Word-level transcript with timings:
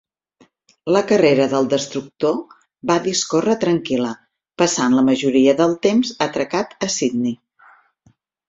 La 0.95 1.01
carrera 1.11 1.43
del 1.51 1.67
destructor 1.73 2.39
va 2.93 2.97
discórrer 3.09 3.57
tranquil·la, 3.65 4.15
passant 4.63 4.97
la 5.01 5.05
majoria 5.13 5.57
del 5.63 5.79
temps 5.87 6.15
atracat 6.29 6.75
a 6.89 6.95
Sydney. 6.99 7.39